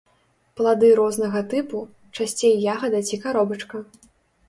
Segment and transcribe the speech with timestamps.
[0.59, 1.83] Плады рознага тыпу,
[2.19, 3.89] часцей ягада ці каробачка.